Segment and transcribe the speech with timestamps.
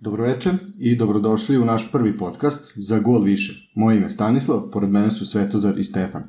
[0.00, 3.70] Dobroveče i dobrodošli u naš prvi podcast za gol više.
[3.74, 6.22] Moje ime je Stanislav, pored mene su Svetozar i Stefan.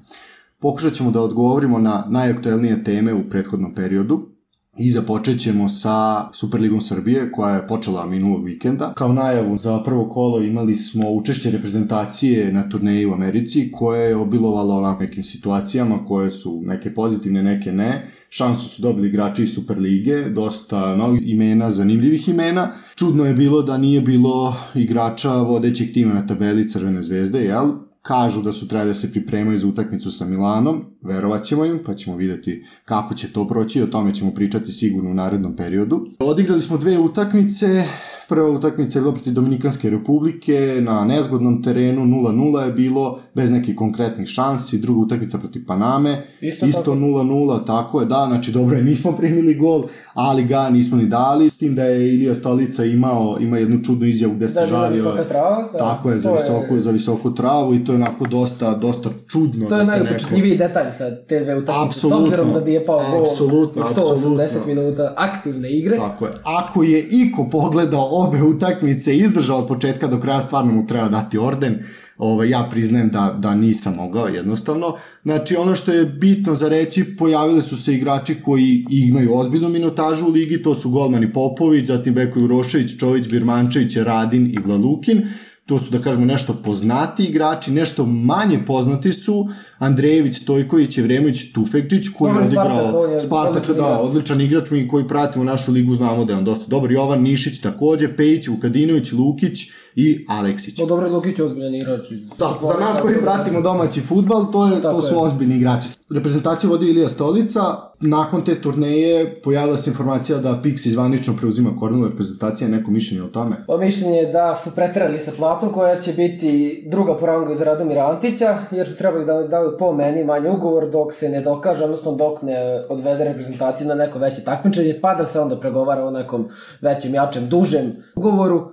[0.59, 4.33] Pokušat ćemo da odgovorimo na najaktuelnije teme u prethodnom periodu,
[4.78, 8.94] I započet ćemo sa Superligom Srbije koja je počela minulog vikenda.
[8.94, 14.16] Kao najavu za prvo kolo imali smo učešće reprezentacije na turneji u Americi koje je
[14.16, 18.12] obilovalo onako nekim situacijama koje su neke pozitivne, neke ne.
[18.30, 22.71] Šansu su dobili igrači iz Superlige, dosta novih imena, zanimljivih imena.
[22.96, 27.71] Čudno je bilo da nije bilo igrača vodećeg tima na tabeli Crvene zvezde, jel?
[28.03, 31.95] Kažu da su trebali da se pripremaju za utakmicu sa Milanom, verovat ćemo im, pa
[31.95, 36.07] ćemo videti kako će to proći, o tome ćemo pričati sigurno u narednom periodu.
[36.20, 37.85] Odigrali smo dve utakmice,
[38.30, 43.76] Prva utakmica je bila protiv Dominikanske republike, na nezgodnom terenu 0-0 je bilo, bez nekih
[43.76, 48.84] konkretnih šansi, druga utakmica protiv Paname, isto, isto 0-0, tako je, da, znači dobro je,
[48.84, 53.38] nismo primili gol, ali ga nismo ni dali, s tim da je Ilija Stolica imao,
[53.40, 55.04] ima jednu čudnu izjavu gde se da, žalio.
[55.04, 55.77] Da, trava, da.
[55.79, 56.82] Tako je, za visoku, je...
[56.82, 59.66] za visoku travu i to je onako dosta, dosta čudno.
[59.70, 60.57] To je da neko...
[60.57, 65.72] detalj sa te dve utakmice, s obzirom da nije pao gol apsolutno, 180 minuta aktivne
[65.72, 65.97] igre.
[65.97, 66.31] Tako je.
[66.44, 71.38] Ako je Iko pogledao obe utakmice izdržao od početka do kraja, stvarno mu treba dati
[71.38, 71.80] orden.
[72.18, 74.96] Ovaj, ja priznajem da, da nisam mogao jednostavno.
[75.24, 80.25] Znači ono što je bitno za reći, pojavili su se igrači koji imaju ozbiljnu minutažu
[80.25, 85.22] u ligi, to su golmani Popović, zatim Beko Urošević, Čović, Birmančević, Radin i Vlalukin.
[85.66, 89.50] To su, da kažemo, nešto poznati igrači, nešto manje poznati su
[89.84, 95.72] Andrejević, Stojković, Evremović, Tufekčić, koji je odigrao Spartak, da, odličan igrač, mi koji pratimo našu
[95.72, 96.91] ligu znamo da je on dosta dobar.
[96.91, 99.59] Jovan Nišić takođe, Pejić, Vukadinović, Lukić
[99.95, 100.79] i Aleksić.
[100.79, 102.06] Pa dobro, Lukić je ozbiljan igrač.
[102.39, 105.88] Da, za nas koji pratimo domaći futbal, to, je, to su ozbiljni igrači.
[106.09, 107.62] Reprezentaciju vodi Ilija Stolica,
[108.01, 113.28] nakon te turneje pojavila se informacija da Pixi zvanično preuzima kornelu reprezentacije, neko mišljenje o
[113.28, 113.51] tome?
[113.67, 117.63] Pa mišljenje je da su pretrali sa platom koja će biti druga po rangu za
[117.63, 121.83] Radomira Antića, jer su trebali da daju po meni manje ugovor dok se ne dokaže,
[121.83, 126.11] odnosno dok ne odvede reprezentaciju na neko veće takmičenje, pa da se onda pregovara o
[126.11, 126.49] nekom
[126.81, 128.72] većem, jačem, dužem ugovoru.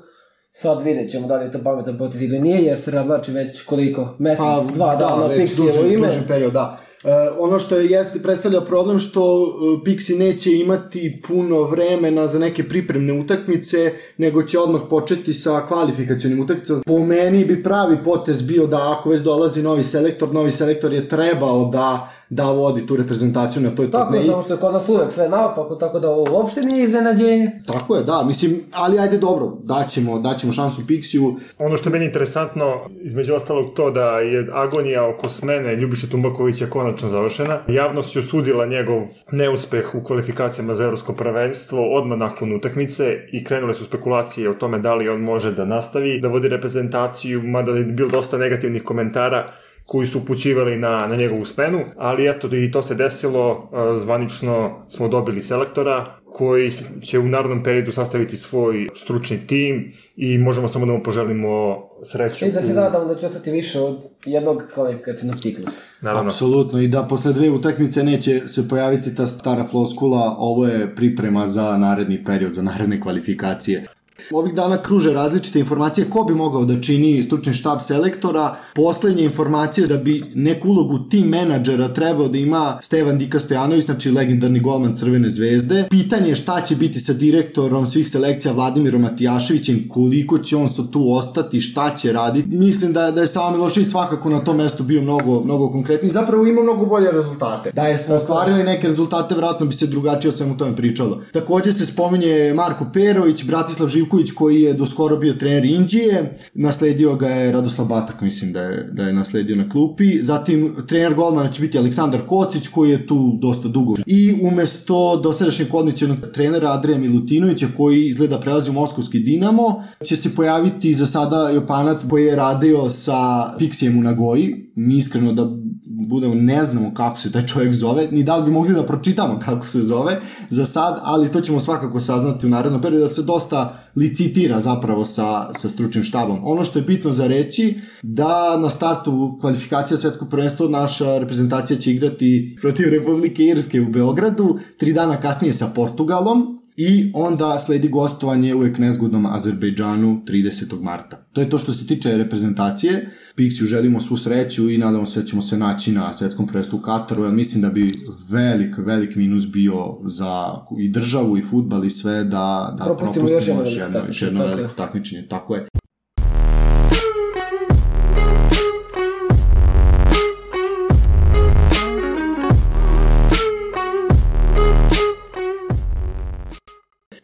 [0.53, 3.63] Sad vidjet ćemo da li je to pametan potez ili nije, jer se razlači već
[3.63, 6.07] koliko, mesec, pa, dva da, dana Pixijevo ime.
[6.07, 6.77] Dužen period, da.
[7.05, 12.39] Uh, ono što je jeste predstavlja problem što uh, Pixi neće imati puno vremena za
[12.39, 16.83] neke pripremne utakmice, nego će odmah početi sa kvalifikacionim utakmicama.
[16.87, 21.09] Po meni bi pravi potez bio da ako već dolazi novi selektor, novi selektor je
[21.09, 24.27] trebao da da vodi tu reprezentaciju na toj tako, turneji.
[24.27, 27.63] Tako, samo što je kod nas uvek sve naopako, tako da ovo uopšte nije iznenađenje.
[27.67, 31.35] Tako je, da, mislim, ali ajde dobro, daćemo, daćemo šansu Pixiju.
[31.59, 36.67] Ono što je meni interesantno, između ostalog to da je agonija oko smene Ljubiša Tumbakovića
[36.67, 37.59] konačno završena.
[37.69, 39.03] Javnost je osudila njegov
[39.33, 44.79] neuspeh u kvalifikacijama za evropsko prvenstvo odmah nakon utakmice i krenule su spekulacije o tome
[44.79, 49.53] da li on može da nastavi, da vodi reprezentaciju, mada je bilo dosta negativnih komentara
[49.91, 53.71] koji su upućivali na, na njegovu smenu, ali eto i to se desilo,
[54.01, 60.69] zvanično smo dobili selektora koji će u narodnom periodu sastaviti svoj stručni tim i možemo
[60.69, 62.47] samo da mu poželimo sreću.
[62.47, 65.83] I da se nadamo da će ostati više od jednog kvalifikacijnog ciklusa.
[66.01, 66.31] Naravno.
[66.31, 71.47] Apsolutno i da posle dve utakmice neće se pojaviti ta stara floskula, ovo je priprema
[71.47, 73.87] za naredni period, za naredne kvalifikacije.
[74.33, 78.57] Ovih dana kruže različite informacije ko bi mogao da čini stručni štab selektora.
[78.75, 84.11] Poslednje informacije da bi neku ulogu tim menadžera trebao da ima Stevan Dika Stojanović, znači
[84.11, 85.87] legendarni golman Crvene zvezde.
[85.91, 90.83] Pitanje je šta će biti sa direktorom svih selekcija Vladimirom Matijaševićem, koliko će on sa
[90.93, 92.49] tu ostati, šta će raditi.
[92.49, 96.11] Mislim da, da je Sava Milošević svakako na tom mestu bio mnogo, mnogo konkretniji.
[96.11, 97.71] Zapravo ima mnogo bolje rezultate.
[97.75, 101.21] Da je smo ostvarili neke rezultate, vratno bi se drugačije o svemu tome pričalo.
[101.33, 106.35] Takođe se spominje Marko Perović, Bratislav Živković Živković koji je do skoro bio trener Indije,
[106.55, 111.15] nasledio ga je Radoslav Batak, mislim da je, da je nasledio na klupi, zatim trener
[111.15, 113.95] golmana će biti Aleksandar Kocić koji je tu dosta dugo.
[114.07, 120.35] I umesto dosadašnjeg kodnicionog trenera Adrija Milutinovića koji izgleda prelazi u Moskovski Dinamo, će se
[120.35, 123.19] pojaviti za sada Jopanac koji je radio sa
[123.59, 124.71] Pixijem u Nagoji.
[124.75, 125.60] Mi iskreno da
[125.91, 129.39] budemo, ne znamo kako se taj čovjek zove, ni da li bi mogli da pročitamo
[129.45, 130.21] kako se zove
[130.51, 135.05] za sad, ali to ćemo svakako saznati u narednom periodu, da se dosta licitira zapravo
[135.05, 136.39] sa, sa stručnim štabom.
[136.43, 141.93] Ono što je bitno za reći, da na startu kvalifikacija svetskog prvenstva naša reprezentacija će
[141.93, 148.55] igrati protiv Republike Irske u Beogradu, tri dana kasnije sa Portugalom, i onda sledi gostovanje
[148.55, 150.83] u nezgodnom Azerbejdžanu 30.
[150.83, 151.27] marta.
[151.33, 153.11] To je to što se tiče reprezentacije.
[153.37, 156.83] Pixiju želimo svu sreću i nadamo se da ćemo se naći na svetskom prvenstvu u
[156.83, 157.93] Kataru, jer mislim da bi
[158.29, 159.75] velik, velik minus bio
[160.05, 164.09] za i državu i futbal i sve da, da Propustimo propustimo još još jedno jedno,
[164.09, 165.27] još jedno takmičenje, veliko takmičenje.
[165.29, 165.67] Tako je.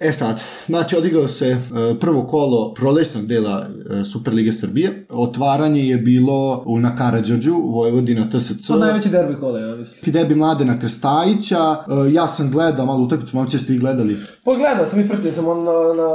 [0.07, 1.57] E sad, znači odigrao se e,
[2.01, 3.67] prvo kolo prolesnog dela
[4.01, 5.07] e, Superlige Srbije.
[5.11, 8.67] Otvaranje je bilo u na Karadžođu, Vojvodina TSC.
[8.67, 10.03] To najveći derbi kola, ja mislim.
[10.03, 11.77] Ti debi Mladena Krstajića,
[12.09, 14.17] e, ja sam gledao malo utakmicu, momci ste i gledali.
[14.45, 16.07] Pogledao sam i frtio sam on na, na,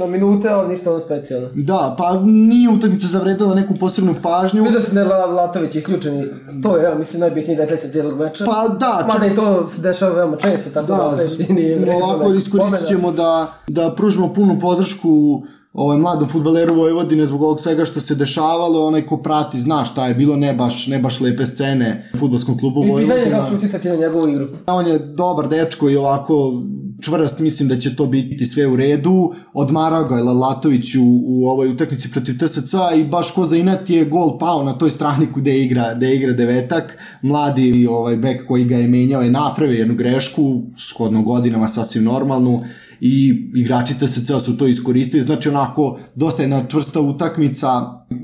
[0.00, 1.48] na minute, ali ništa ono specijalno.
[1.54, 4.64] Da, pa nije utakmica zavredala neku posebnu pažnju.
[4.64, 6.26] Vidio sam da je La- Latović isključeni,
[6.62, 8.44] to je, ja mislim, najbitniji detalj sa cijelog meča.
[8.44, 12.04] Pa da, Mada i to se dešava veoma često, tako da, Da, opet nije vredno
[12.04, 15.42] ovako iskoristit ćemo da, da pružimo punu podršku
[15.76, 20.06] ovaj mladom futbaleru Vojvodine zbog ovog svega što se dešavalo, onaj ko prati zna šta
[20.06, 23.38] je bilo, ne baš, ne baš lepe scene u futbolskom klubu I pitanje je Vojvodina.
[23.38, 24.46] kako će uticati na njegovu igru.
[24.66, 26.62] On je dobar dečko i ovako
[27.00, 29.34] čvrst, mislim da će to biti sve u redu.
[29.54, 33.90] Odmarao ga je Lalatović u, u ovoj utakmici protiv TSC i baš ko za inat
[33.90, 36.98] je gol pao na toj strani gde igra, gde igra devetak.
[37.22, 42.64] Mladi ovaj bek koji ga je menjao je napravio jednu grešku, shodno godinama sasvim normalnu
[43.00, 47.68] i igrači TSC su to iskoristili, znači onako dosta jedna čvrsta utakmica,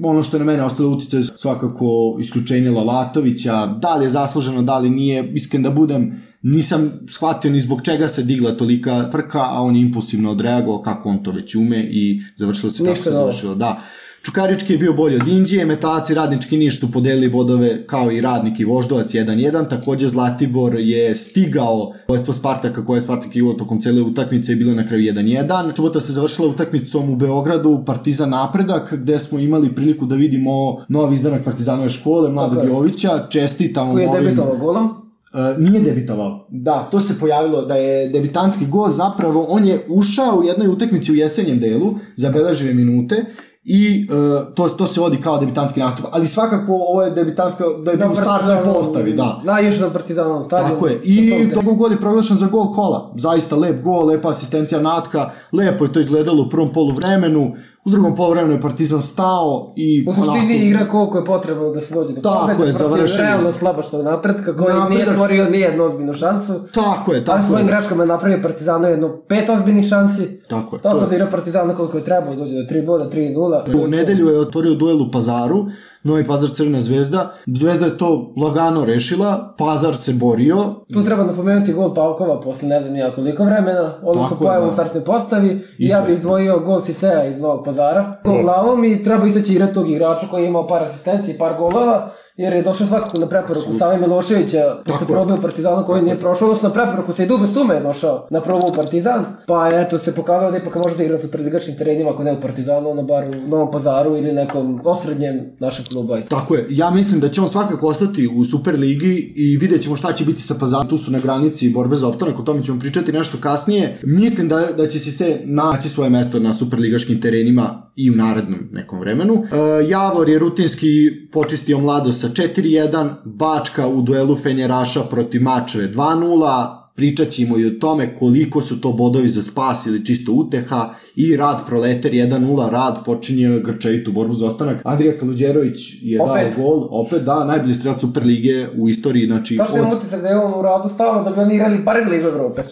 [0.05, 4.79] ono što je na mene ostalo utice svakako isključenje Lalatovića, da li je zasluženo, da
[4.79, 9.61] li nije, iskren da budem, nisam shvatio ni zbog čega se digla tolika trka, a
[9.63, 13.17] on je impulsivno odreagovao kako on to već ume i završilo se tako Ništa se
[13.17, 13.55] završilo.
[13.55, 13.81] Da.
[14.23, 18.21] Čukarički je bio bolji od Indije, Metalac i Radnički Niš su podelili vodove kao i
[18.21, 23.81] Radnik i Voždovac 1-1, takođe Zlatibor je stigao vojstvo Spartaka koje je Spartak igrao tokom
[23.81, 25.77] cele utakmice i bilo na kraju 1-1.
[25.77, 31.15] Subota se završila utakmicom u Beogradu, Partizan Napredak, gde smo imali priliku da vidimo novi
[31.15, 32.67] izdanak Partizanove škole, Tako je.
[32.67, 34.85] Jovića, čestitamo Koji je debitovao golom.
[34.85, 36.47] Uh, nije debitovao.
[36.51, 41.13] Da, to se pojavilo da je debitanski gol zapravo, on je ušao u jednoj utakmici
[41.13, 43.25] u jesenjem delu, zabeležio je minute
[43.65, 47.91] i uh, to, to se vodi kao debitanski nastup, ali svakako ovo je debitanska, da
[47.91, 49.41] je bilo u startnoj postavi, da.
[49.45, 50.75] Da, još na Partizanovom stadionu.
[50.75, 51.01] Tako je.
[51.05, 53.13] I tog gol je proglašen za gol kola.
[53.17, 57.53] Zaista lep gol, lepa asistencija Natka, lepo je to izgledalo u prvom poluvremenu,
[57.85, 61.95] u drugom poluvremenu je Partizan stao i U suštini igra koliko je potrebno da se
[61.95, 66.13] dođe do Tako pobede je, završili realno slabašnog napretka koji nije Napredak- stvorio nijednu ozbiljnu
[66.13, 66.53] šansu.
[66.75, 67.73] Tako je, tako svojim je.
[67.73, 70.39] greškama je napravio Partizanu jedno pet ozbiljnih šansi.
[70.41, 73.85] Tako je, Tako da igra Partizana koliko je trebao, dođe do 3 boda, 3-0.
[73.85, 75.65] U nedelju je otvorio duel u Pazaru,
[76.05, 77.33] Novi Pazar Crvena zvezda.
[77.47, 80.57] Zvezda je to lagano rešila, Pazar se borio.
[80.95, 84.71] Tu treba napomenuti gol Pavkova posle ne znam ja koliko vremena, odnosno pojavu da.
[84.71, 88.21] u startnoj postavi i, ja bih izdvojio gol Siseja iz Novog Pazara.
[88.25, 91.55] Gol glavom i treba izaći igrati tog igrača koji je imao par asistencija i par
[91.59, 96.03] golova, jer je došao svakako na preporuku Save Miloševića da se probio u Partizanu koji
[96.03, 99.25] nije prošao, odnosno na preporuku se i Dube Stume je došao na probu u Partizan,
[99.47, 102.41] pa eto se pokazalo da ipak može da igra sa predligačkim terenima, ako ne u
[102.41, 106.21] Partizanu, ono bar u Novom Pazaru ili nekom osrednjem našeg kluba.
[106.29, 110.13] Tako je, ja mislim da će on svakako ostati u Superligi i vidjet ćemo šta
[110.13, 110.89] će biti sa Pazarom.
[110.89, 113.99] Tu su na granici borbe za opstanak, o tome ćemo pričati nešto kasnije.
[114.03, 118.69] Mislim da, da će si se naći svoje mesto na Superligaškim terenima i u narednom
[118.73, 119.35] nekom vremenu.
[119.35, 120.87] E, Javor je rutinski
[121.33, 127.71] počistio mlado sa 4-1, Bačka u duelu Fenjeraša protiv Mačeve 2-0, pričat ćemo i o
[127.71, 133.05] tome koliko su to bodovi za spas ili čisto uteha i rad Proleter 1-0, rad
[133.05, 134.81] počinje grčajitu borbu za ostanak.
[134.85, 136.57] Andrija Kaluđerović je Opet.
[136.57, 140.39] dao gol, opet da, najbolji strelac Superlige u istoriji, znači Baš nemam utisak da je
[140.39, 142.63] on u radu stalno da bi oni igrali barem Ligu Evrope.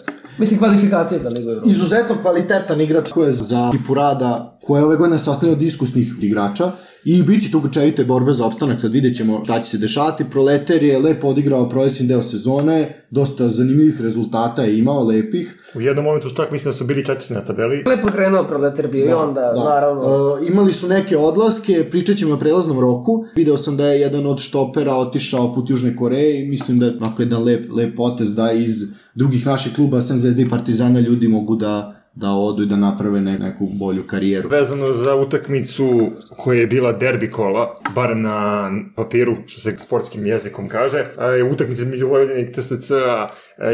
[0.41, 1.69] Mislim, kvalifikacije za Ligu Evrope.
[1.69, 6.07] izuzetno kvalitetan igrač koji je za tipu rada, koja je ove godine sastavljena od iskusnih
[6.21, 6.71] igrača
[7.05, 10.25] i bit će tu grčajite borbe za opstanak, sad vidjet ćemo šta će se dešavati.
[10.29, 15.57] Proleter je lepo odigrao prolesni deo sezone, dosta zanimljivih rezultata je imao, lepih.
[15.75, 17.83] U jednom momentu čak mislim da su bili četvrti na tabeli.
[17.87, 22.37] Lepo krenuo proletar bio i onda, naravno, E, imali su neke odlaske, pričat ćemo o
[22.37, 23.25] prelaznom roku.
[23.35, 26.93] Video sam da je jedan od štopera otišao put Južne Koreje i mislim da je
[27.01, 31.27] onako jedan lep, lep potez da iz drugih naših kluba, sem Zvezde i Partizana, ljudi
[31.27, 34.49] mogu da da odu i da naprave ne, neku bolju karijeru.
[34.49, 40.67] Vezano za utakmicu koja je bila derbi kola, barem na papiru, što se sportskim jezikom
[40.67, 41.05] kaže,
[41.51, 43.27] utakmica između Vojvodine i TSC, a,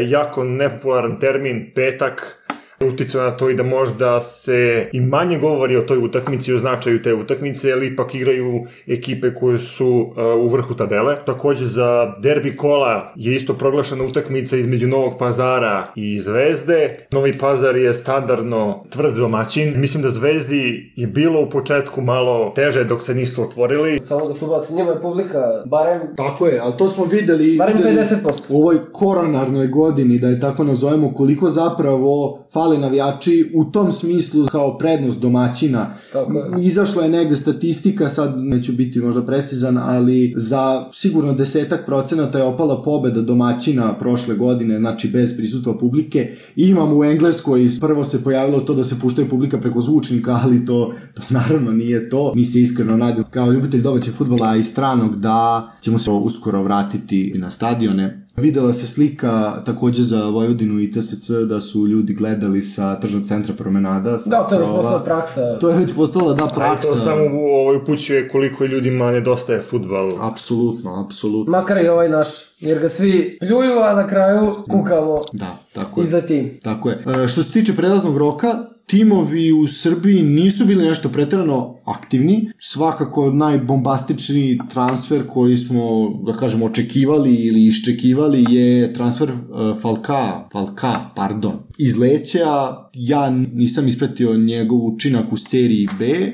[0.08, 2.44] jako nepopularan termin, petak,
[2.86, 7.02] uticao na to i da možda se i manje govori o toj utakmici, o značaju
[7.02, 11.16] te utakmice, ali ipak igraju ekipe koje su uh, u vrhu tabele.
[11.26, 16.96] Takođe za derbi kola je isto proglašena utakmica između Novog pazara i Zvezde.
[17.12, 19.80] Novi pazar je standardno tvrd domaćin.
[19.80, 24.00] Mislim da Zvezdi je bilo u početku malo teže dok se nisu otvorili.
[24.04, 27.76] Samo da se ubaci, njima je publika barem Tako je, ali to smo videli, Barem
[27.76, 28.32] videli 50%.
[28.48, 34.46] u ovoj koronarnoj godini, da je tako nazovemo, koliko zapravo fale navijači u tom smislu
[34.46, 35.94] kao prednost domaćina.
[36.12, 36.66] Tako je.
[36.66, 42.44] Izašla je negde statistika, sad neću biti možda precizan, ali za sigurno desetak procenata je
[42.44, 46.36] opala pobeda domaćina prošle godine, znači bez prisustva publike.
[46.56, 50.64] I imamo u Engleskoj, prvo se pojavilo to da se puštaju publika preko zvučnika, ali
[50.64, 52.32] to, to naravno nije to.
[52.34, 57.32] Mi se iskreno nadamo kao ljubitelj domaćeg futbola i stranog da ćemo se uskoro vratiti
[57.36, 58.27] na stadione.
[58.38, 59.28] Videla se slika
[59.66, 61.08] takođe za Vojvodinu i TSC
[61.48, 64.18] da su ljudi gledali sa tržnog centra promenada.
[64.18, 64.82] Sa Da, to je već krova.
[64.82, 65.58] postala praksa.
[65.58, 66.88] To je već postala da praksa.
[66.88, 70.10] to samo u ovoj upućuje koliko ljudima nedostaje futbal.
[70.22, 71.50] Apsolutno, apsolutno.
[71.52, 72.28] Makar i ovaj naš,
[72.60, 76.10] jer ga svi pljuju, a na kraju kukamo Da, tako i je.
[76.10, 76.58] za tim.
[76.62, 76.98] Tako je.
[77.24, 78.48] E, što se tiče prelaznog roka,
[78.88, 82.50] timovi u Srbiji nisu bili nešto preterano aktivni.
[82.58, 91.10] Svakako najbombastičniji transfer koji smo, da kažemo, očekivali ili iščekivali je transfer uh, Falka, Falka,
[91.16, 92.74] pardon, iz Leća.
[92.94, 96.32] Ja nisam ispratio njegov učinak u seriji B,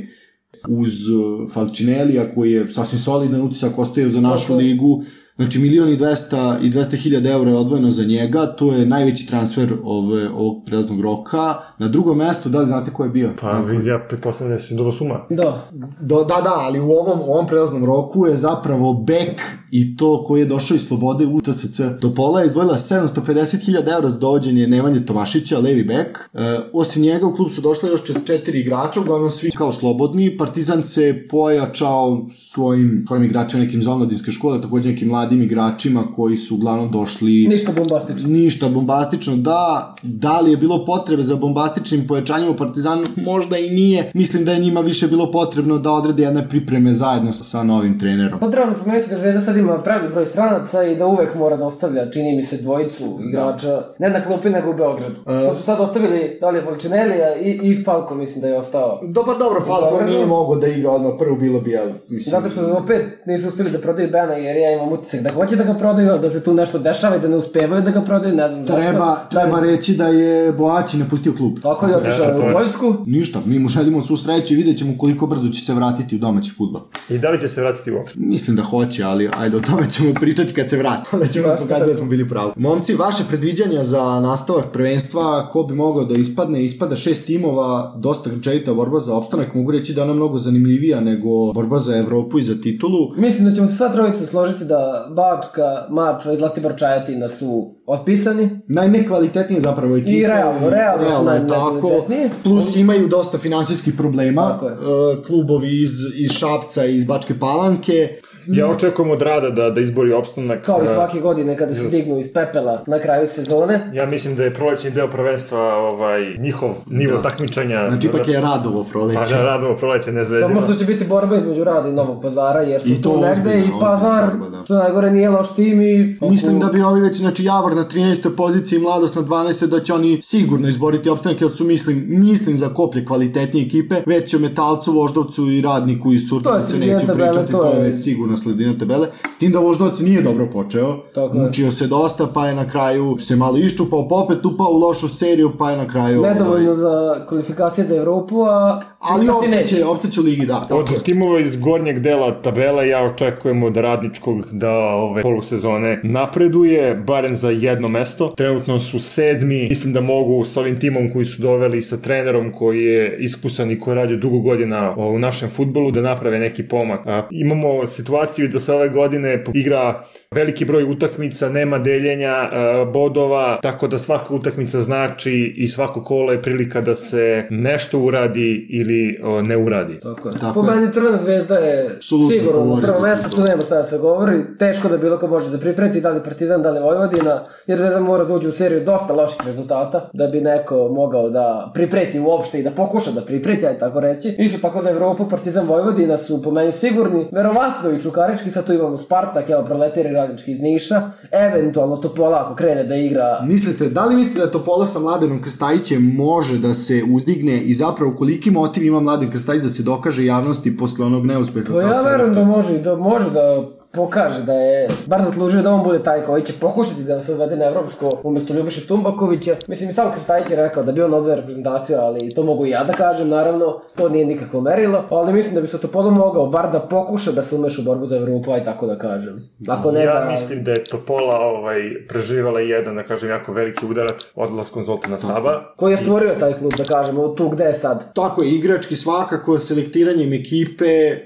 [0.69, 5.05] uz uh, Falcinelija koji je sasvim solidan utisak ostaje za našu ligu.
[5.37, 9.27] Znači milion i 200 i 200 hiljada eura je odvojeno za njega, to je najveći
[9.27, 11.55] transfer ove, ovog prelaznog roka.
[11.79, 13.31] Na drugom mestu, da li znate ko je bio?
[13.41, 15.27] Pa vidi, ja pretpostavljam da si dobro suma.
[15.31, 15.63] Da,
[16.01, 20.25] Do, da, da, ali u ovom, u ovom prelaznom roku je zapravo bek i to
[20.25, 21.81] koji je došao iz Slobode u TSC.
[22.01, 26.19] Topola je izdvojila 750.000 eura za dovođenje Nemanje Tomašića, levi bek.
[26.35, 26.39] E,
[26.73, 30.37] osim njega u klub su došle još čet- četiri igrača, uglavnom svi kao slobodni.
[30.37, 36.37] Partizan se pojačao svojim, svojim igračima nekim iz omladinske škole, takođe nekim mladim igračima koji
[36.37, 38.29] su uglavnom došli ništa bombastično.
[38.29, 43.71] ništa bombastično, da, da li je bilo potrebe za bombastičnim pojačanjem u Partizanu, možda i
[43.71, 44.11] nije.
[44.15, 48.41] Mislim da je njima više bilo potrebno da odrede jedne pripreme zajedno sa, novim trenerom.
[48.41, 51.67] To treba napomenuti da Zvezda sad ima pravi broj stranaca i da uvek mora da
[51.67, 55.15] ostavlja, čini mi se, dvojicu igrača, ne na klupi nego u Beogradu.
[55.23, 59.01] Što su sad ostavili, da li je Falcinelija i, i Falko, mislim da je ostao.
[59.03, 62.31] Dobar, dobro, Falko nije mogao da igra odmah, prvo bilo bi, ali, mislim...
[62.31, 65.65] Zato što opet nisu uspeli da prodaju Bena, jer ja imam utisak da hoće da
[65.65, 68.49] ga prodaju, da se tu nešto dešava i da ne uspevaju da ga prodaju, ne
[68.49, 68.67] znam.
[68.67, 69.31] Treba, zašto.
[69.31, 71.59] treba reći da je Boaći napustio klub.
[71.63, 72.53] Tako je otišao Ja, u je.
[72.53, 72.95] vojsku.
[73.07, 76.19] Ništa, mi mu želimo svu sreću i vidjet ćemo koliko brzo će se vratiti u
[76.19, 76.81] domaći futbol.
[77.09, 78.19] I da li će se vratiti uopšte?
[78.21, 81.09] Mislim da hoće, ali ajde o tome ćemo pričati kad se vrati.
[81.13, 82.53] Onda ćemo pokazati da smo bili pravi.
[82.57, 86.65] Momci, vaše predviđanja za nastavak prvenstva, ko bi mogao da ispadne?
[86.65, 89.55] Ispada šest timova, dosta grčevita borba za opstanak.
[89.55, 92.99] Mogu reći da je ona mnogo zanimljivija nego borba za Evropu i za titulu.
[93.17, 98.51] Mislim da ćemo se sva trojica složiti da Bačka, Mačva i Zlatibor Čajetina su otpisani.
[98.69, 100.11] Najnekvalitetnije zapravo ekipe.
[100.11, 101.65] I realno, realno su je tako.
[101.65, 102.31] najnekvalitetnije.
[102.43, 104.49] Plus imaju dosta finansijskih problema.
[104.49, 104.73] Tako je.
[104.73, 108.21] E, klubovi iz, iz Šapca i iz Bačke Palanke.
[108.47, 110.63] Ja očekujem od Rada da, da izbori opstanak.
[110.63, 113.91] Kao i a, svake godine kada se dignu iz pepela na kraju sezone.
[113.93, 117.89] Ja mislim da je prolećni deo prvenstva ovaj, njihov nivo takmičenja.
[117.89, 119.35] Znači, ipak je radovo Pa proleće.
[119.35, 120.49] da, Radovo proleće, ne zvezdino.
[120.49, 123.21] Samo što će biti borba između Rada i Novog pazara, jer su I to tu
[123.21, 124.65] negde i Pazar, borba, da.
[124.65, 126.17] što najgore nije loš tim i...
[126.23, 128.37] Mislim da bi ovi već, znači Javor na 13.
[128.37, 129.67] poziciji, Mladost na 12.
[129.67, 134.35] da će oni sigurno izboriti opstanak, jer su mislim, mislim za koplje kvalitetnije ekipe, već
[134.35, 138.34] o Metalcu, Voždovcu i Radniku i sredina neću pričati, to to je je- već sigurno
[138.37, 139.09] sredina tabele.
[139.31, 141.43] S tim da Voždovac nije dobro počeo, Tako je.
[141.43, 145.09] mučio se dosta, pa je na kraju se malo iščupao, pa opet upao u lošu
[145.09, 146.23] seriju, pa je na kraju...
[146.23, 148.83] Nedovoljno ovaj, za kvalifikacije za Evropu, a...
[148.99, 150.69] ali opstaće, opstaće u ligi, da.
[150.71, 150.99] Od je.
[150.99, 157.51] timova iz gornjeg dela tabele ja očekujem od radničkog da ove polusezone napreduje, barem za
[157.51, 158.29] jedno mesto.
[158.29, 162.85] Trenutno su sedmi, mislim da mogu s ovim timom koji su doveli sa trenerom koji
[162.85, 167.07] je iskusan i koji radi dugo godina u našem futbolu da naprave neki pomak.
[167.07, 170.03] A, imamo situaciju da se ove godine igra
[170.35, 176.33] veliki broj utakmica, nema deljenja a, bodova, tako da svaka utakmica znači i svako kolo
[176.33, 180.01] je prilika da se nešto uradi ili ne uradi.
[180.01, 180.35] Tako je.
[180.41, 181.99] Tako po meni Crvena zvezda je
[182.31, 184.43] sigurno na prvo mesto, tu nema šta da se govori.
[184.59, 188.01] Teško da bilo ko može da pripreti, da li Partizan, da li Vojvodina, jer Zvezda
[188.01, 192.61] mora da uđe u seriju dosta loših rezultata, da bi neko mogao da pripreti uopšte
[192.61, 194.35] i da pokuša da pripreti, ajde tako reći.
[194.39, 198.67] Isto tako za Evropu, Partizan Vojvodina su po meni sigurni, verovatno i Čuk Čukarički, sad
[198.67, 203.89] tu imamo Spartak, evo proletiri radnički iz Niša, eventualno Topola ako krene da igra Mislite,
[203.89, 208.51] da li mislite da Topola sa Mladenom Krstajićem može da se uzdigne i zapravo koliki
[208.51, 211.73] motiv ima Mladen Krstajić da se dokaže javnosti posle onog neuspeha?
[211.73, 215.83] Pa ja verujem da može, da može da pokaže da je bar zaslužio da on
[215.85, 219.57] bude taj koji će pokušati da se odvede na evropsko umesto Ljubiša Tumbakovića.
[219.69, 222.71] Mislim i sam Krstajić je rekao da bi on odveo reprezentaciju, ali to mogu i
[222.71, 226.47] ja da kažem, naravno, to nije nikakvo merilo, ali mislim da bi se Topolo mogao
[226.47, 229.49] bar da pokuša da se umeš u borbu za Evropu, aj tako da kažem.
[229.69, 230.31] Ako ne ja da...
[230.31, 235.61] mislim da je Topola ovaj, preživala jedan, da kažem, jako veliki udarac odlaskom Zoltana Saba.
[235.77, 238.15] Koji je stvorio taj klub, da kažemo, tu gde je sad.
[238.15, 241.19] Tako je, igrački svakako, selektiranjem ekipe, e,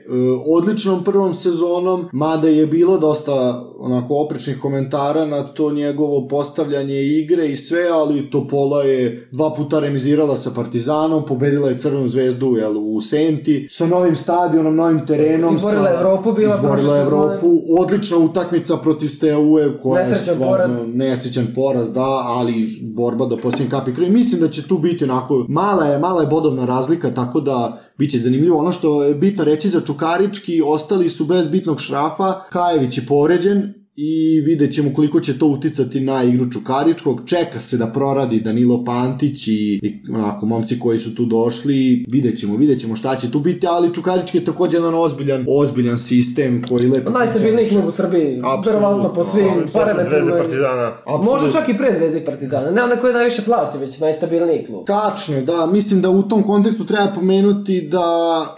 [0.46, 7.46] odličnom prvom sezonom, mada je bilo dosta onako oprečnih komentara na to njegovo postavljanje igre
[7.48, 12.78] i sve, ali Topola je dva puta remizirala sa Partizanom, pobedila je Crvenu zvezdu jel,
[12.78, 15.56] u Senti, sa novim stadionom, novim terenom.
[15.56, 17.46] Izborila sa, Evropu, bila izborila Evropu,
[17.80, 20.94] odlična utakmica protiv Steaue, koja je Nesrećan stvarno poraz.
[20.94, 24.10] nesrećan poraz, da, ali borba do posljednje kapi krvi.
[24.10, 28.18] Mislim da će tu biti onako, mala je, mala je bodovna razlika, tako da Biće
[28.18, 28.58] zanimljivo.
[28.58, 32.40] Ono što je bitno reći za Čukarički, ostali su bez bitnog šrafa.
[32.50, 37.22] Kajević je povređen, i vidjet ćemo koliko će to uticati na igru Čukaričkog.
[37.26, 42.04] Čeka se da proradi Danilo Pantić i, i onako momci koji su tu došli.
[42.08, 45.98] Vidjet ćemo, vidjet ćemo šta će tu biti, ali Čukarički je takođe jedan ozbiljan, ozbiljan
[45.98, 47.10] sistem koji lepo...
[47.10, 50.36] Najstabilniji klub u Srbiji, verovatno po svim Posle Zvezde parametrima.
[50.36, 50.92] Partizana.
[51.24, 52.70] Možda čak i pre Zvezde i Partizana.
[52.70, 54.86] Ne onaj koji najviše plaća, već najstabilniji klub.
[54.86, 55.66] Tačno je, da.
[55.66, 58.06] Mislim da u tom kontekstu treba pomenuti da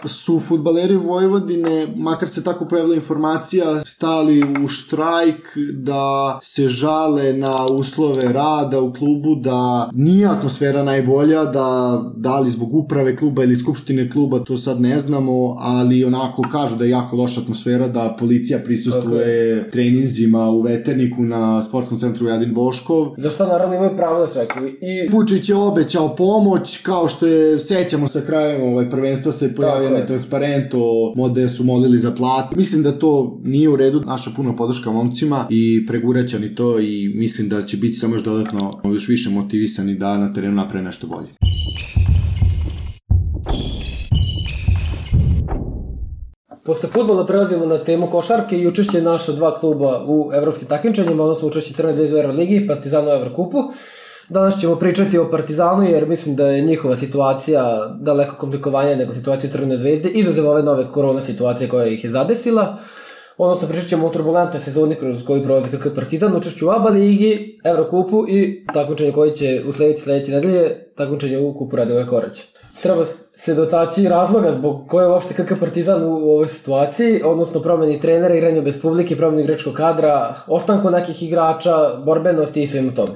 [0.05, 4.67] su futbaleri Vojvodine, makar se tako pojavila informacija, stali u
[5.31, 12.39] štrajk, da se žale na uslove rada u klubu, da nije atmosfera najbolja, da da
[12.39, 16.83] li zbog uprave kluba ili skupštine kluba, to sad ne znamo, ali onako kažu da
[16.83, 23.07] je jako loša atmosfera, da policija prisustuje treninzima u veterniku na sportskom centru Jadin Boškov,
[23.17, 24.67] Za što naravno imaju pravo da čekaju.
[24.67, 29.81] I Vučić je obećao pomoć, kao što je, sećamo sa krajem ovaj, prvenstva se pojavio
[29.81, 29.95] Tako je.
[29.95, 32.55] onaj transparent o mode su molili za plat.
[32.55, 34.89] Mislim da to nije u redu, naša puna podrška
[35.25, 39.29] momcima i pregureća ni to i mislim da će biti samo još dodatno još više
[39.29, 41.27] motivisani da na terenu naprave nešto bolje.
[46.65, 51.47] Posle futbola prelazimo na temu košarke i učešće naša dva kluba u evropskim takmičenjima, odnosno
[51.47, 53.57] učešće Crne zvezde u Euroligi i Partizanu u Evrokupu.
[54.29, 59.51] Danas ćemo pričati o Partizanu jer mislim da je njihova situacija daleko komplikovanija nego situacija
[59.51, 62.77] Crvene zvezde, izuzev ove nove korona situacije koja ih je zadesila.
[63.43, 67.59] Odnosno pričat ćemo o turbulentnoj sezoni kroz koju prolazi KK Partizan, učešću u ABA ligi,
[67.63, 72.41] Evrokupu i takmičenje koje će uslediti sledeće nedelje, takmičenje u kupu Radove Korać.
[72.81, 77.99] Treba se dotaći razloga zbog koje je uopšte KK Partizan u, ovoj situaciji, odnosno promeni
[77.99, 83.13] trenera, igranju bez publike, promeni igračkog kadra, ostanku nekih igrača, borbenosti i svemu tome.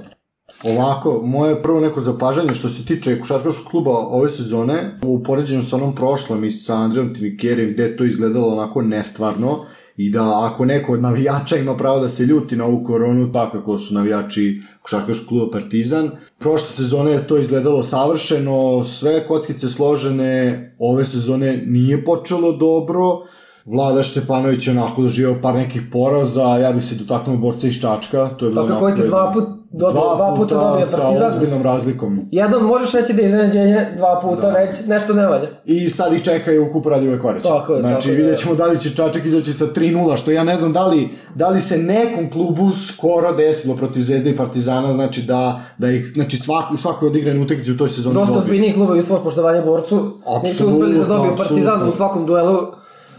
[0.64, 5.76] Ovako, moje prvo neko zapažanje što se tiče košarkaškog kluba ove sezone, u poređenju sa
[5.76, 9.66] onom prošlom i sa Andrejom Trinikerijem, gde je to izgledalo onako nestvarno,
[9.98, 13.78] i da ako neko od navijača ima pravo da se ljuti na ovu koronu, tako
[13.78, 16.12] su navijači košarkaškog kluba Partizan.
[16.40, 23.22] Prošle sezone je to izgledalo savršeno, sve kockice složene, ove sezone nije počelo dobro,
[23.66, 28.30] Vlada Štepanović je onako doživao par nekih poraza, ja bih se dotaknuo borca iz Čačka,
[28.30, 29.44] to je bilo Tako koji ti dva put
[29.80, 31.28] dobio, dva, puta dobio sa Partizan.
[31.28, 32.20] ozbiljnom razlikom.
[32.32, 34.58] Jednom možeš reći da je iznenađenje, dva puta da.
[34.58, 35.48] već nešto ne valja.
[35.66, 37.44] I sad ih čekaju u kupu Radivoj Koreć.
[37.44, 38.16] Tako je, znači, tako je.
[38.16, 41.10] vidjet ćemo da li će Čačak izaći sa 3-0, što ja ne znam da li,
[41.36, 46.12] da li se nekom klubu skoro desilo protiv Zvezde i Partizana, znači da, da ih,
[46.16, 48.42] znači svak, u svakoj odigrane utakmici u toj sezoni Dosta dobiju.
[48.44, 50.14] ozbiljniji klubovi u svoj poštovanje borcu.
[50.44, 51.94] Nisu uspeli da dobiju Apsolutno, Partizan apsolutno.
[51.94, 52.60] u svakom duelu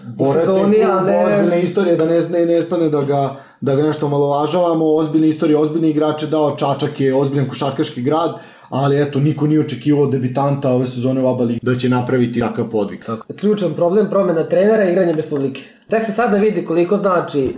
[0.07, 1.27] Borac je sezoni, ne...
[1.27, 5.59] ozbiljne istorije, da ne, ne, ne ispadne da ga, da ga nešto omalovažavamo, ozbiljne istorije,
[5.59, 8.31] ozbiljni igrače dao, Čačak je ozbiljan košarkaški grad,
[8.69, 12.71] ali eto, niko nije očekivao debitanta ove sezone u Aba Ligi da će napraviti takav
[12.71, 13.05] podvig.
[13.05, 13.27] Tako.
[13.41, 15.63] Ključan problem promena trenera i igranje bez publike.
[15.89, 17.55] Tek se sada vidi koliko znači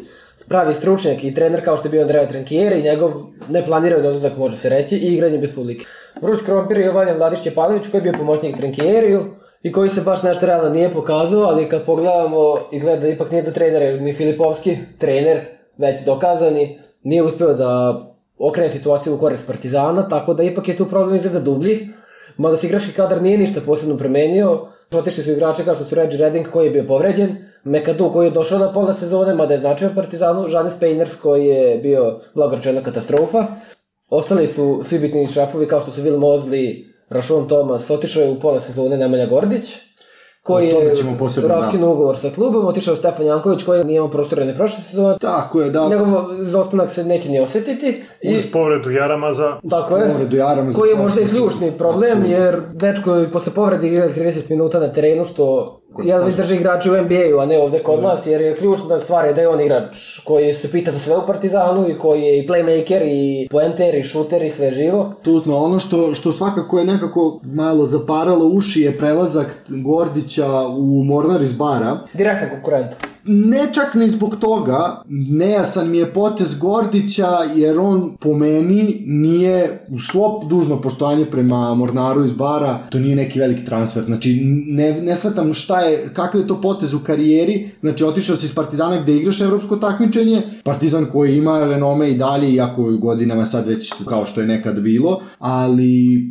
[0.49, 3.13] pravi stručnjak i trener kao što je bio Andrea Trankieri i njegov
[3.49, 5.87] neplanirani odlazak može se reći i igranje bez publike.
[6.23, 9.25] Vruć krompir je Vanja Vladić Čepanović koji je bio pomoćnik Trankieriju
[9.69, 13.43] i koji se baš nešto realno nije pokazao, ali kad pogledamo izgleda da ipak nije
[13.43, 15.41] do trenera, jer ni Filipovski, trener,
[15.79, 18.01] već dokazani, nije uspeo da
[18.39, 21.89] okrene situaciju u korist Partizana, tako da ipak je tu problem izgleda dublji.
[22.37, 26.19] Mada se igrački kadar nije ništa posebno promenio, otišli su igrače kao što su Reggie
[26.19, 29.91] Redding koji je bio povređen, Mekadu koji je došao na pola sezone, mada je značio
[29.95, 33.47] Partizanu, Žanis Peiners koji je bio blagorčena katastrofa.
[34.11, 38.41] Ostali su svi bitni šrafovi kao što su Will Mosley, Rashon Thomas, otišao je u
[38.41, 39.69] pola sezone Nemanja Gordić,
[40.43, 41.55] koji je ćemo posebno, da.
[41.55, 45.17] raskinuo ugovor sa klubom, otišao je Stefan Janković koji nije imao prostore ni prošle sezone.
[45.21, 45.89] Tako je, da.
[45.89, 46.09] Njegov
[46.43, 48.03] izostanak se neće ni osetiti.
[48.23, 50.13] I Uz povredu Jaramaza, Tako je.
[50.13, 52.37] povredu Jarama za Koji je koje možda i ključni problem, Apsolutno.
[52.37, 56.91] jer dečko je posle povrede igra 30 minuta na terenu, što ja već drži igrači
[56.91, 59.61] u NBA-u, a ne ovde kod nas, jer je ključna stvar je da je on
[59.61, 63.95] igrač koji se pita za sve u Partizanu i koji je i playmaker, i poenter,
[63.95, 65.13] i šuter, i sve živo.
[65.19, 71.43] Apsolutno, ono što, što svakako je nekako malo zaparalo uši je prelazak Gordića u Mornar
[71.43, 71.99] iz bara.
[72.13, 72.91] Direktan konkurent.
[73.31, 79.87] Ne čak ni zbog toga, nejasan mi je potez Gordića, jer on po meni nije,
[79.89, 84.05] u svo dužno poštovanje prema Mornaru iz bara, to nije neki veliki transfer.
[84.05, 87.71] Znači, ne, ne shvatam šta je, kakav je to potez u karijeri.
[87.81, 92.53] Znači, otišao si iz Partizana gde igraš evropsko takmičenje, Partizan koji ima renome i dalje,
[92.53, 96.23] iako godinama sad već su kao što je nekad bilo, ali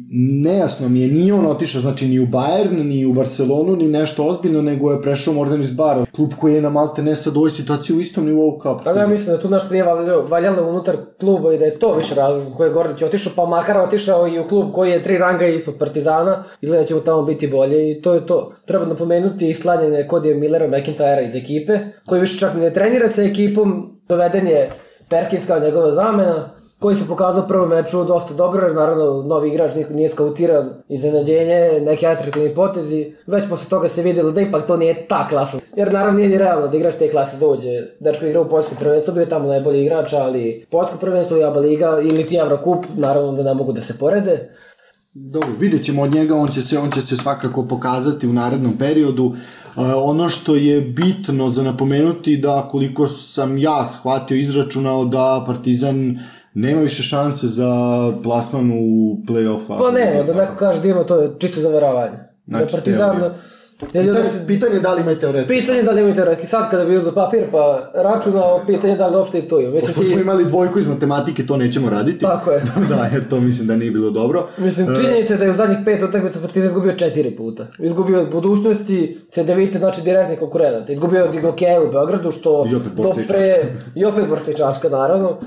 [0.44, 4.24] nejasno mi je, nije on otišao, znači ni u Bayern, ni u Barcelonu, ni nešto
[4.24, 7.40] ozbiljno, nego je prešao Morgan iz bara, klub koji je na malte ne sad u
[7.40, 9.84] ovoj situaciji u istom nivou kao Ali ja mislim da tu naš prije
[10.30, 13.78] valjalo, unutar kluba i da je to više razlog koji je Gordić otišao, pa makar
[13.78, 17.22] otišao i u klub koji je tri ranga ispod Partizana, izgleda da će mu tamo
[17.22, 18.52] biti bolje i to je to.
[18.66, 23.10] Treba napomenuti i slanjene kod je Millera McIntyra iz ekipe, koji više čak ne trenira
[23.10, 24.70] sa ekipom, doveden je
[25.10, 29.50] Perkins kao njegova zamena, koji se pokazao u prvom meču dosta dobro, jer naravno novi
[29.50, 34.78] igrač nije skautiran, iznenađenje, neki atraktivni potezi, već posle toga se videlo da ipak to
[34.78, 35.58] nije ta klasa.
[35.76, 37.70] Jer naravno nije ni realno da igrač te klase dođe.
[38.00, 41.60] Dečko igra u Poljsku prvenstvo, bio je tamo najbolji igrač, ali Poljsko prvenstvo i Aba
[41.60, 44.50] Liga ili ti Evrokup, naravno da ne mogu da se porede.
[45.14, 48.78] Dobro, vidjet ćemo od njega, on će se, on će se svakako pokazati u narednom
[48.78, 49.26] periodu.
[49.26, 56.20] Uh, ono što je bitno za napomenuti da koliko sam ja shvatio, izračunao da Partizan
[56.60, 57.72] nema više šanse za
[58.24, 59.78] plasman u play-offa.
[59.80, 62.18] Pa ne, da neko kaže da ima to čisto zavaravanje.
[62.48, 63.16] Znači, da Partizan...
[63.92, 65.60] Pitanje, se pitanje je da li ima i teoretski.
[65.60, 68.98] Pitanje je da li imaju teoretski sad kada bi uzeo papir pa računao, pitanje je
[68.98, 69.80] da li uopšte i tu ima.
[69.80, 72.20] Pošto smo ti, imali dvojku iz matematike, to nećemo raditi.
[72.20, 72.62] Tako je.
[72.90, 74.48] da, jer to mislim da nije bilo dobro.
[74.58, 77.68] mislim, činjenica je da je u zadnjih pet utakmica Partizan izgubio četiri puta.
[77.80, 80.90] Izgubio od budućnosti, CDVite, znači direktni konkurent.
[80.90, 83.64] Izgubio od Ignokeja u Beogradu, što I opet do Borca i pre...
[83.96, 85.38] I opet Borca i Čačka, naravno.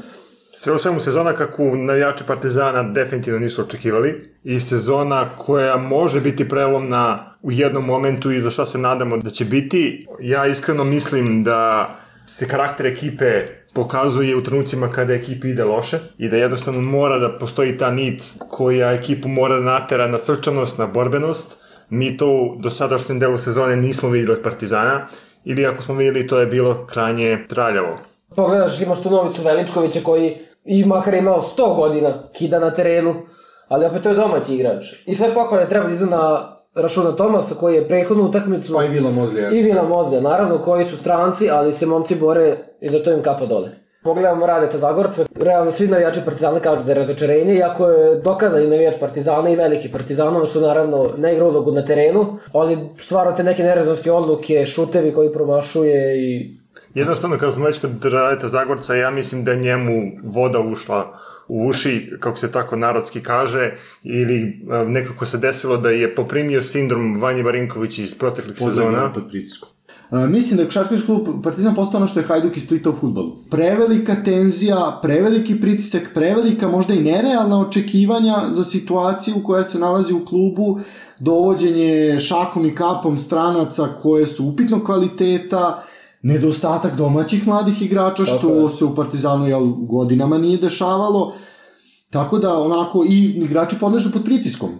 [0.62, 6.49] Sve u svemu sezona kako navijači Partizana definitivno nisu očekivali i sezona koja može biti
[6.49, 10.07] prelomna u jednom momentu i za šta se nadamo da će biti.
[10.20, 11.90] Ja iskreno mislim da
[12.27, 17.38] se karakter ekipe pokazuje u trenucima kada ekipi ide loše i da jednostavno mora da
[17.38, 21.64] postoji ta nit koja ekipu mora da natera na srčanost, na borbenost.
[21.90, 25.07] Mi to u dosadašnjem delu sezone nismo vidjeli od Partizana
[25.44, 27.99] ili ako smo vidjeli to je bilo krajnje traljavo.
[28.37, 33.14] Pogledaš, imaš tu Novicu Veličkovića koji i makar je imao 100 godina kida na terenu,
[33.68, 34.85] ali opet to je domaći igrač.
[35.07, 38.88] I sve pohvale treba da idu na Rašuna Tomasa koji je prethodnu utakmicu Pa i
[38.88, 39.51] Vila Mozlija.
[39.51, 43.23] i Vila Mozlija, naravno koji su stranci, ali se momci bore i za to im
[43.23, 43.68] kapa dole.
[44.05, 48.94] Pogledamo Radeta Zagorca, realno svi navijači Partizana kažu da je razočarenje, iako je dokazani navijač
[49.01, 53.62] Partizana i veliki Partizanova što naravno ne igra ulogu na terenu, ali stvarno te neke
[53.62, 56.60] nerezonske odluke, šutevi koji promašuje i
[56.94, 61.68] Jednostavno, kada smo već kod Radeta Zagorca, ja mislim da je njemu voda ušla u
[61.68, 67.20] uši, kako se tako narodski kaže, ili e, nekako se desilo da je poprimio sindrom
[67.20, 69.12] Vanje Marinković iz proteklih sezona.
[69.14, 69.68] pod pritiskom.
[70.11, 72.92] Uh, mislim da je košarkaški klub Partizan postao ono što je Hajduk iz Splita u
[72.92, 73.37] futbolu.
[73.50, 80.24] Prevelika tenzija, preveliki pritisak, prevelika možda i nerealna očekivanja za situaciju koja se nalazi u
[80.24, 80.80] klubu,
[81.18, 85.85] dovođenje šakom i kapom stranaca koje su upitnog kvaliteta,
[86.22, 88.70] nedostatak domaćih mladih igrača, Tako što je.
[88.70, 91.33] se u Partizanu jel, godinama nije dešavalo.
[92.11, 94.70] Tako da onako i igrači podležu pod pritiskom.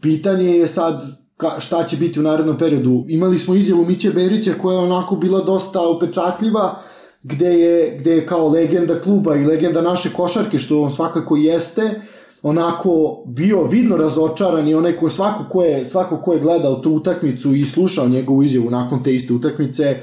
[0.00, 1.02] Pitanje je sad
[1.36, 3.04] ka, šta će biti u narednom periodu.
[3.08, 6.82] Imali smo izjavu Miće Berića koja je onako bila dosta upečatljiva
[7.22, 12.00] gde je, gde je kao legenda kluba i legenda naše košarke što on svakako jeste
[12.42, 16.90] onako bio vidno razočaran i onaj ko svako ko je, svako ko je gledao tu
[16.90, 19.96] utakmicu i slušao njegovu izjavu nakon te iste utakmice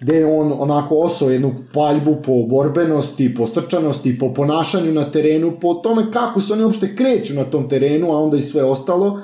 [0.00, 5.52] gde je on onako osao jednu paljbu po borbenosti, po srčanosti, po ponašanju na terenu,
[5.52, 9.20] po tome kako se oni uopšte kreću na tom terenu, a onda i sve ostalo.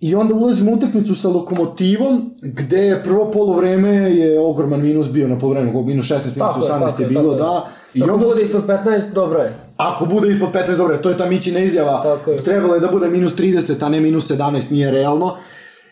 [0.00, 5.28] I onda ulazimo u utakmicu sa Lokomotivom, gde je prvo polovreme je ogroman minus bio
[5.28, 7.38] na polovremenu, minus 16, minus Tako je, 18 tako je je, bilo, je.
[7.38, 7.66] da.
[7.94, 9.54] I Ako onda, bude ispod 15, dobro je.
[9.76, 12.36] ako bude ispod 15, dobro, to je ta Mićina izjava, Tako je.
[12.38, 15.34] trebalo je da bude minus 30, a ne minus 17, nije realno.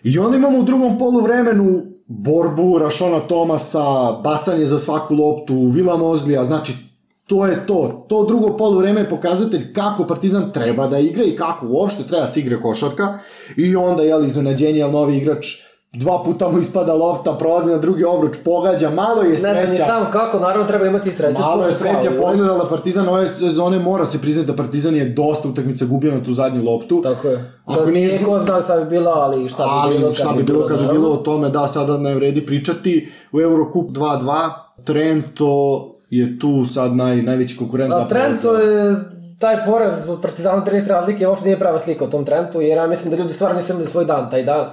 [0.02, 6.44] I onda imamo u drugom poluvremenu borbu Rašona Tomasa, bacanje za svaku loptu, Vila Mozlija,
[6.44, 6.72] znači
[7.26, 8.06] to je to.
[8.08, 12.26] To drugo poluvreme je pokazatelj kako Partizan treba da igra i kako uopšte treba da
[12.26, 13.18] se igra košarka.
[13.56, 15.46] I onda, jel, iznenađenje, jel, novi igrač
[15.98, 19.66] dva puta mu ispada lopta, prolazi na drugi obruč, pogađa, malo je Ne znam ni
[19.66, 19.85] sreća.
[19.85, 21.40] sam kako, naravno treba imati sreću.
[21.40, 25.48] Malo je sreća kao, pogledala Partizan ove sezone, mora se priznati da Partizan je dosta
[25.48, 27.02] utakmica gubio na tu zadnju loptu.
[27.02, 27.52] Tako je.
[27.66, 30.32] Ako nije nije izgu- ko zna šta bi bilo, ali šta bi bilo Ali šta
[30.37, 33.09] bi bilo kad bi bilo o tome, da, sada ne vredi pričati.
[33.32, 34.50] U Eurocup 2-2,
[34.85, 38.24] Trento je tu sad naj, najveći konkurent A zapravo.
[38.24, 38.94] Trento je
[39.38, 42.87] taj poraz od Partizana 30 razlike uopšte nije prava slika o tom Trentu, jer ja
[42.87, 44.66] mislim da ljudi stvarno nisu imali svoj dan taj dan.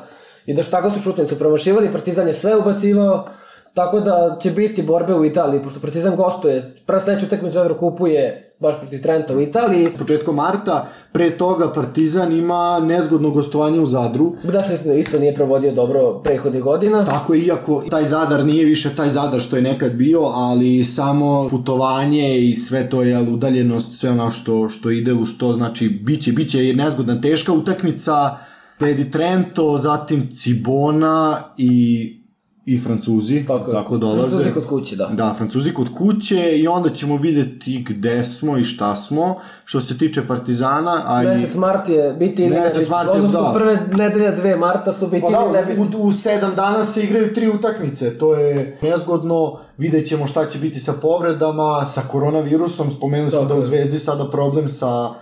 [0.46, 3.28] I da šta god su šutnicu promašivali, Partizan je sve ubacivao,
[3.74, 6.76] tako da će biti borbe u Italiji, pošto Partizan gostuje.
[6.86, 11.72] Prva sledeća utakmica u Evrokupu je baš protiv Trenta u Italiji, Početkom marta, pre toga
[11.74, 14.34] Partizan ima nezgodno gostovanje u Zadru.
[14.44, 17.06] gde se isto, nije provodio dobro prehodnih godina.
[17.06, 21.48] Tako je, iako taj Zadar nije više taj Zadar što je nekad bio, ali samo
[21.50, 26.32] putovanje i sve to je udaljenost, sve ono što, što ide uz to, znači biće,
[26.32, 28.38] biće nezgodna, teška utakmica,
[28.78, 32.24] sledi Trento, zatim Cibona i
[32.66, 34.38] i Francuzi, Tako tako dolaze.
[34.38, 35.08] Francuzi kod kuće, da.
[35.08, 39.36] Da, Francuzi kod kuće i onda ćemo videti gde smo i šta smo.
[39.66, 41.28] Što se tiče Partizana, a i...
[41.28, 43.54] Mesec mart je biti ili Mesec mart je, odnosno da.
[43.54, 47.34] prve nedelja dve marta su biti Pa ili da, u, u sedam dana se igraju
[47.34, 53.32] tri utakmice, to je nezgodno, vidjet ćemo šta će biti sa povredama, sa koronavirusom, spomenuli
[53.32, 53.62] smo da u.
[53.62, 55.14] Zvezdi sada problem sa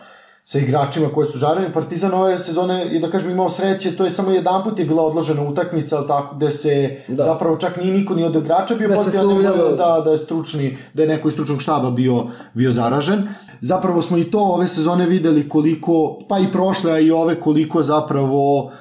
[0.51, 1.73] sa igračima koji su žareni.
[1.73, 5.03] Partizan ove sezone je, da kažem, imao sreće, to je samo jedan put je bila
[5.03, 7.23] odložena utakmica, ali tako, gde se Da.
[7.23, 9.43] zapravo čak nije niko ni od igrača bio se pozitivan,
[9.77, 13.27] da, da je stručni, da je neko iz stručnog štaba bio, bio zaražen.
[13.61, 17.83] Zapravo smo i to ove sezone videli koliko, pa i prošle, a i ove, koliko
[17.83, 18.71] zapravo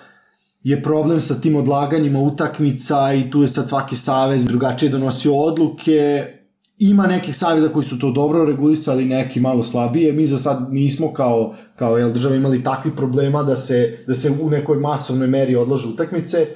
[0.63, 6.27] je problem sa tim odlaganjima utakmica i tu je sad svaki savez drugačije donosio odluke.
[6.83, 10.13] Ima nekih saveza koji su to dobro regulisali, neki malo slabije.
[10.13, 14.31] Mi za sad nismo kao, kao jel, država imali takvih problema da se, da se
[14.43, 16.47] u nekoj masovnoj meri odlažu utakmice.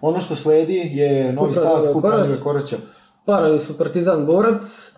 [0.00, 2.18] Ono što sledi je Novi Sad, Radivoj kup Korać.
[2.18, 2.76] Radivoj Koraća.
[3.24, 4.95] Parovi su Partizan Borac,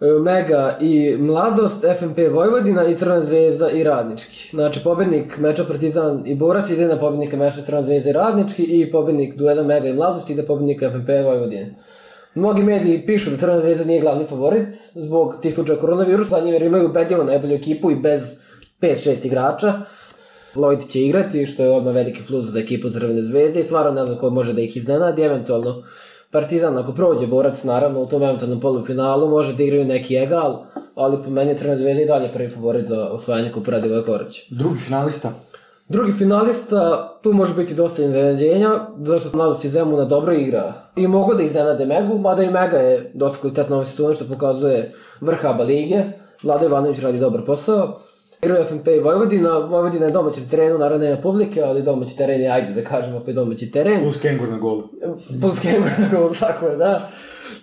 [0.00, 4.48] Mega i Mladost, FNP Vojvodina i Crvena zvezda i Radnički.
[4.50, 8.92] Znači, pobednik meča Partizan i Borac ide na pobednika meča Crvena zvezda i Radnički i
[8.92, 11.74] pobednik duela Mega i Mladost ide pobednika FNP Vojvodine.
[12.34, 16.62] Mnogi mediji pišu da Crvena zvezda nije glavni favorit zbog tih slučaja koronavirusa, njih jer
[16.62, 18.22] imaju ubedljivo najbolju ekipu i bez
[18.80, 19.72] 5-6 igrača.
[20.54, 24.04] Lloyd će igrati, što je odmah veliki plus za ekipu Crvene zvezde i stvarno ne
[24.04, 25.82] znam ko može da ih iznenadi, eventualno
[26.34, 30.62] Partizan ako prođe borac naravno u tom eventualnom polufinalu može da igraju neki egal,
[30.94, 34.50] ali po meni je Crvena zvezda i dalje prvi favorit za osvajanje kupa Radivoj Korać.
[34.50, 35.32] Drugi finalista.
[35.88, 38.70] Drugi finalista, tu može biti dosta iznenađenja,
[39.02, 40.72] zašto Mladost iz Zemuna dobro igra.
[40.96, 44.94] I mogu da iznenade Megu, mada i Mega je dosta kvalitetna ove sezone, što pokazuje
[45.20, 46.04] vrh ABA lige.
[46.42, 47.98] Vlada Ivanović radi dobar posao.
[48.44, 52.50] Igraju FNP i Vojvodina, Vojvodina je domaćem terenu, naravno nema publike, ali domaći teren je,
[52.50, 54.00] ajde da kažemo, opet domaći teren.
[54.02, 54.82] Plus Kengur na golu.
[55.40, 57.10] Plus Kengur, tako je, da.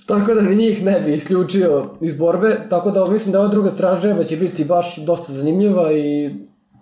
[0.06, 3.72] Tako da ni njih ne bi isključio iz borbe, tako da mislim da ova druga
[3.72, 6.36] straževa će biti baš dosta zanimljiva i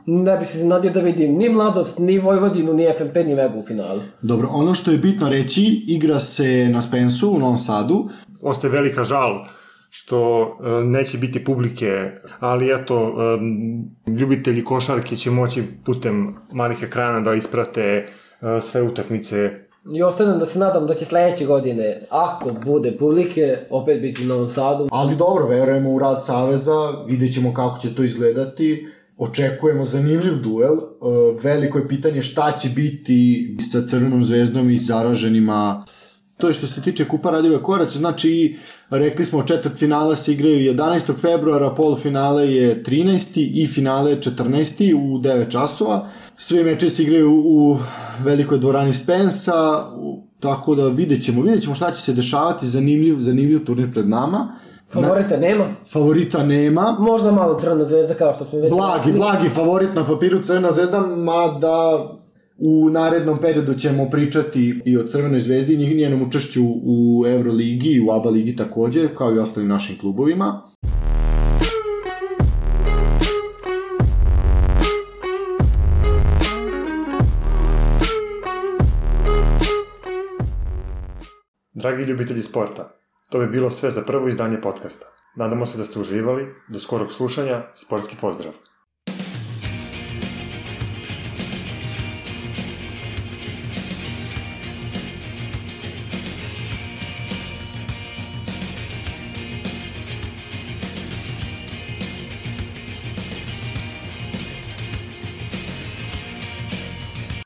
[0.06, 3.64] ne bi se iznenadio da vidim ni Mladost, ni Vojvodinu, ni FNP, ni Vegu u
[3.64, 4.00] finalu.
[4.22, 8.10] Dobro, ono što je bitno reći, igra se na Spensu u Novom Sadu.
[8.42, 9.46] Ostaje velika žal
[9.90, 13.16] što e, neće biti publike, ali eto,
[14.08, 18.06] e, ljubitelji košarke će moći putem malih ekrana da isprate e,
[18.62, 19.52] sve utakmice
[19.96, 24.28] I ostanem da se nadam da će sledeće godine, ako bude publike, opet biti u
[24.28, 24.88] Novom Sadu.
[24.92, 28.88] Ali dobro, verujemo u rad Saveza, vidjet ćemo kako će to izgledati.
[29.18, 30.76] Očekujemo zanimljiv duel.
[31.44, 35.86] Veliko je pitanje šta će biti sa Crvenom zvezdom i zaraženima.
[36.40, 38.58] To je što se tiče Kupa Radive Korać, znači
[38.90, 41.22] rekli smo četvrt finala se igraju 11.
[41.22, 43.50] februara, polufinale je 13.
[43.54, 44.94] i finale je 14.
[44.94, 46.08] u 9 časova.
[46.38, 47.78] Sve meče se igraju u
[48.24, 49.86] velikoj dvorani Spensa,
[50.40, 54.48] tako da vidjet ćemo, vidjet ćemo šta će se dešavati, zanimljiv, zanimljiv turnir pred nama.
[54.94, 59.90] Favorita nema, Favorita nema, možda malo Crvena zvezda kao što smo već blagi, blagi favorit
[59.96, 62.06] na papiru Crvena zvezda, mada
[62.60, 68.02] u narednom periodu ćemo pričati i o Crvenoj zvezdi i njenom učešću u Euroligi i
[68.02, 70.62] u ABA ligi takođe, kao i ostalim našim klubovima.
[81.74, 85.06] Dragi ljubitelji sporta, to bi bilo sve za prvo izdanje podcasta.
[85.36, 88.69] Nadamo se da ste uživali, do skorog slušanja, sportski pozdrav!